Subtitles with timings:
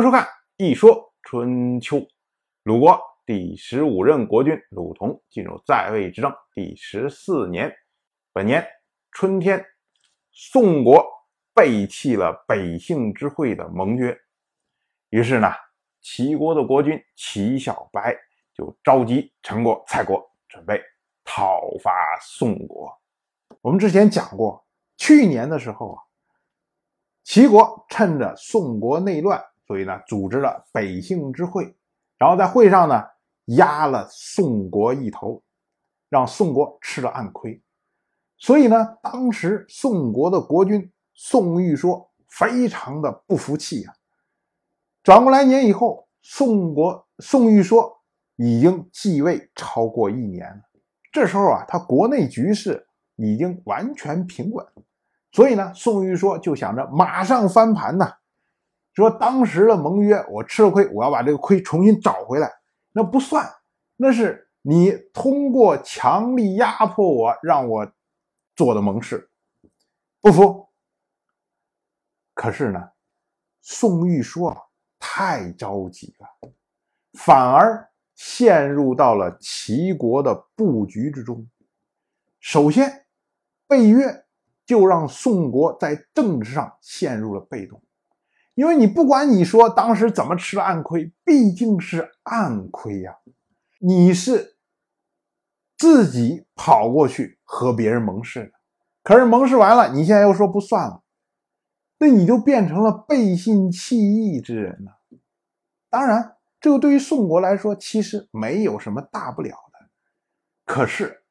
[0.00, 0.24] 迎收看
[0.56, 1.98] 《一说春秋》。
[2.62, 7.70] 鲁国第十五任国君鲁同进入在位执政第十四年，
[8.32, 8.66] 本年
[9.10, 9.62] 春天，
[10.32, 11.06] 宋国
[11.52, 14.18] 背弃了北杏之会的盟约，
[15.10, 15.48] 于是呢，
[16.00, 18.16] 齐国的国君齐小白
[18.54, 20.80] 就召集陈国、蔡国，准备
[21.26, 21.92] 讨伐
[22.22, 22.90] 宋国。
[23.60, 26.02] 我们之前讲过，去年的时候啊，
[27.22, 29.44] 齐国趁着宋国内乱。
[29.70, 31.72] 所以呢，组织了北杏之会，
[32.18, 33.04] 然后在会上呢，
[33.56, 35.40] 压了宋国一头，
[36.08, 37.62] 让宋国吃了暗亏。
[38.36, 43.94] 所以呢，当时宋国的国君宋玉说非常的不服气啊。
[45.04, 47.96] 转过来年以后，宋国宋玉说
[48.34, 50.62] 已经继位超过一年了，
[51.12, 54.66] 这时候啊，他国内局势已经完全平稳，
[55.30, 58.14] 所以呢，宋玉说就想着马上翻盘呢。
[58.94, 62.50] 说当时的盟约，我吃了亏，我要把这个亏重新找回来，
[62.92, 63.48] 那不算，
[63.96, 67.90] 那是你通过强力压迫我，让我
[68.56, 69.30] 做的盟誓，
[70.20, 70.68] 不服。
[72.34, 72.90] 可是呢，
[73.60, 74.56] 宋玉说
[74.98, 76.50] 太着急了，
[77.12, 81.46] 反而陷入到了齐国的布局之中。
[82.38, 83.06] 首先，
[83.66, 84.24] 背约
[84.66, 87.82] 就让宋国在政治上陷入了被动。
[88.54, 93.14] 因为你不管你说当时怎么吃了暗亏，毕竟是暗亏呀。
[93.78, 94.56] 你是
[95.78, 98.52] 自己跑过去和别人盟誓的，
[99.02, 101.02] 可是盟誓完了，你现在又说不算了，
[101.98, 104.98] 那你就变成了背信弃义之人了。
[105.88, 109.88] 当然，这个对于宋国来说其实没有什么大不了的。
[110.66, 111.24] 可是，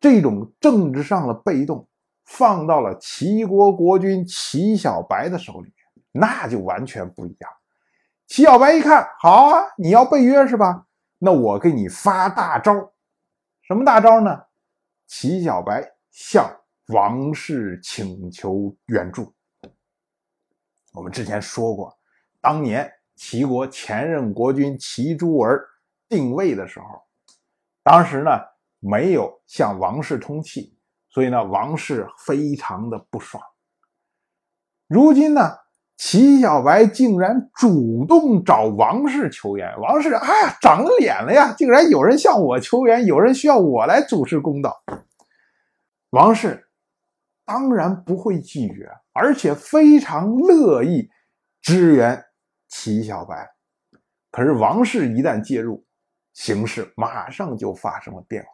[0.00, 1.88] 这种政治上的被动
[2.24, 5.72] 放到了齐国国君齐小白的手里。
[6.12, 7.50] 那就完全不一样。
[8.26, 10.86] 齐小白一看，好啊，你要背约是吧？
[11.18, 12.92] 那我给你发大招，
[13.62, 14.44] 什么大招呢？
[15.06, 16.48] 齐小白向
[16.88, 19.34] 王室请求援助。
[20.92, 21.98] 我们之前说过，
[22.40, 25.66] 当年齐国前任国君齐诸儿
[26.08, 27.02] 定位的时候，
[27.82, 28.30] 当时呢
[28.78, 30.78] 没有向王室通气，
[31.08, 33.42] 所以呢王室非常的不爽。
[34.86, 35.56] 如今呢？
[35.98, 41.52] 齐小白竟然主动找王氏求援，王氏哎呀长脸了呀！
[41.58, 44.80] 竟然有人向我求援，有人需要我来主持公道。
[46.10, 46.68] 王氏
[47.44, 51.10] 当然不会拒绝，而且非常乐意
[51.60, 52.24] 支援
[52.68, 53.50] 齐小白。
[54.30, 55.84] 可是王氏一旦介入，
[56.32, 58.50] 形势马上就发生了变化。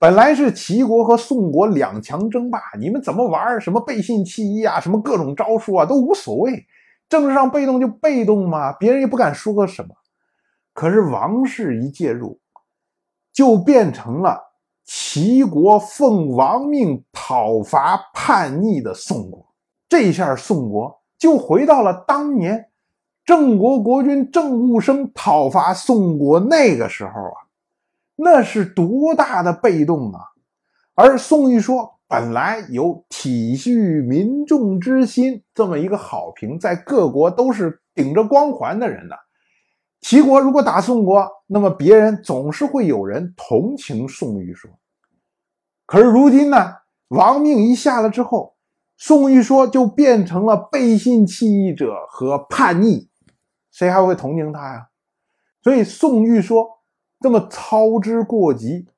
[0.00, 3.60] 本来是齐国和宋国两强争霸，你们怎么玩？
[3.60, 6.66] 什么背信弃义啊，什么各种招数啊，都无所谓。
[7.08, 9.88] 政治上被动就被动嘛，别人也不敢说个什么。
[10.72, 12.38] 可是王室一介入，
[13.32, 14.40] 就变成了
[14.84, 19.44] 齐国奉王命讨伐叛逆的宋国。
[19.88, 22.68] 这下宋国就回到了当年
[23.24, 27.47] 郑国国君郑务生讨伐宋国那个时候啊。
[28.20, 30.18] 那是多大的被动啊！
[30.96, 39.14] 而宋玉说，本来有体恤民众之心这么一个好评，在各国都是顶着光环的人呢。
[40.00, 44.68] 齐国如果打宋国，那么别人总是会有人同情宋玉说。
[45.86, 46.74] 可是如今呢，
[47.10, 48.56] 亡命一下了之后，
[48.96, 53.08] 宋玉说就变成了背信弃义者和叛逆，
[53.70, 54.88] 谁还会同情他呀？
[55.62, 56.77] 所以宋玉说。
[57.20, 58.88] 这么操之过急，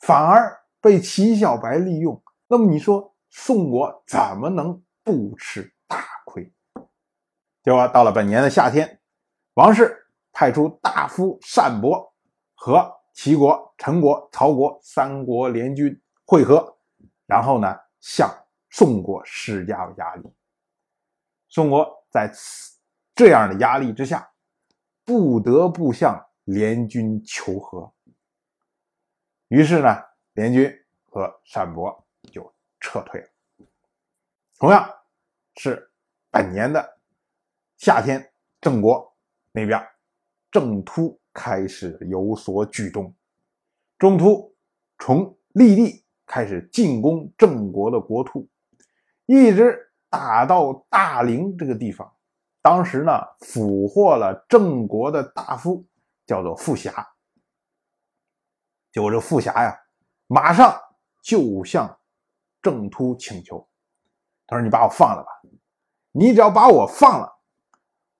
[0.00, 2.20] 反而被齐小白利用。
[2.48, 6.52] 那么你说宋国怎么能不吃大亏？
[7.62, 9.00] 结果到了本年的夏天，
[9.54, 12.14] 王室派出大夫单伯
[12.54, 16.76] 和齐国、陈国、曹国三国联军会合，
[17.26, 18.28] 然后呢向
[18.70, 20.32] 宋国施加了压力。
[21.48, 22.76] 宋国在此
[23.14, 24.30] 这样的压力之下，
[25.04, 26.27] 不得不向。
[26.48, 27.92] 联军求和，
[29.48, 29.88] 于是呢，
[30.32, 30.72] 联军
[31.04, 32.02] 和单伯
[32.32, 32.50] 就
[32.80, 33.28] 撤退了。
[34.58, 34.90] 同样
[35.56, 35.90] 是
[36.30, 36.98] 本年的
[37.76, 39.14] 夏天，郑国
[39.52, 39.86] 那边
[40.50, 43.14] 郑突开始有所举动。
[43.98, 44.56] 中突
[44.98, 48.48] 从立地开始进攻郑国的国土，
[49.26, 52.10] 一直打到大陵这个地方。
[52.62, 55.84] 当时呢，俘获了郑国的大夫。
[56.28, 57.08] 叫做富侠，
[58.92, 59.80] 结果这富侠呀，
[60.26, 60.78] 马上
[61.22, 61.98] 就向
[62.60, 63.66] 郑突请求，
[64.46, 65.28] 他说：“你把我放了吧，
[66.12, 67.38] 你只要把我放了，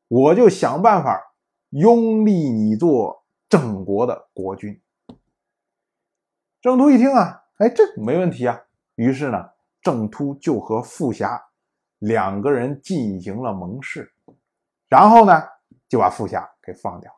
[0.09, 1.35] 我就想办法
[1.69, 4.81] 拥立你做郑国的国君。
[6.63, 8.59] 郑突一听啊，哎，这没问题啊。
[8.95, 9.51] 于是呢，
[9.83, 11.51] 郑突就和傅霞
[11.99, 14.15] 两个人进行了盟誓，
[14.89, 15.43] 然后呢，
[15.91, 17.18] 就把傅霞给放掉。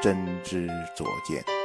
[0.00, 1.55] 真知灼见。